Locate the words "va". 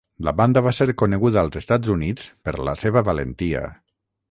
0.67-0.71